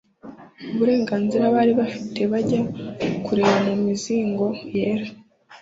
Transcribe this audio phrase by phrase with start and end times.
[0.73, 2.59] Uburenganenzi bari bafite bajya
[3.25, 5.05] kureba mu mizingo yera